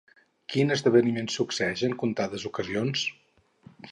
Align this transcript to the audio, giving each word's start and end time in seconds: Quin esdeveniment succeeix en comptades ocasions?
Quin 0.53 0.75
esdeveniment 0.75 1.27
succeeix 1.33 1.85
en 1.89 1.95
comptades 2.05 2.47
ocasions? 2.53 3.07